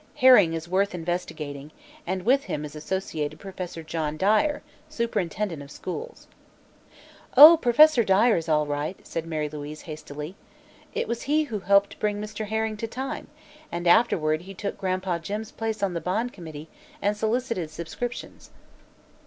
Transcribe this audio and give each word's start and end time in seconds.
Herring 0.15 0.53
is 0.55 0.67
worth 0.67 0.95
investigating, 0.95 1.69
and 2.07 2.23
with 2.25 2.45
him 2.45 2.65
is 2.65 2.75
associated 2.75 3.39
Professor 3.39 3.83
John 3.83 4.17
Dyer, 4.17 4.63
superintendent 4.89 5.61
of 5.61 5.69
schools." 5.69 6.27
"Oh, 7.37 7.55
Professor 7.55 8.03
Dyer 8.03 8.35
is 8.35 8.49
all 8.49 8.65
right," 8.65 8.99
said 9.05 9.27
Mary 9.27 9.47
Louise 9.47 9.81
hastily. 9.81 10.35
"It 10.95 11.07
was 11.07 11.21
he 11.29 11.43
who 11.43 11.59
helped 11.59 11.99
bring 11.99 12.19
Mr. 12.19 12.47
Herring 12.47 12.77
to 12.77 12.87
time, 12.87 13.27
and 13.71 13.85
afterward 13.87 14.41
he 14.41 14.55
took 14.55 14.79
Gran'pa 14.79 15.19
Jim's 15.21 15.51
place 15.51 15.83
on 15.83 15.93
the 15.93 16.01
Bond 16.01 16.33
Committee 16.33 16.67
and 16.99 17.15
solicited 17.15 17.69
subscriptions." 17.69 18.49